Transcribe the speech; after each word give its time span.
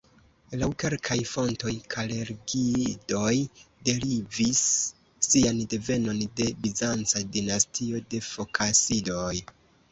Laŭ 0.59 0.67
kelkaj 0.83 1.17
fontoj 1.31 1.73
Kalergiidoj 1.95 3.35
derivis 3.91 4.65
sian 5.29 5.63
devenon 5.77 6.25
de 6.41 6.51
bizanca 6.67 7.25
dinastio 7.39 8.05
de 8.11 8.27
Fokasidoj. 8.33 9.33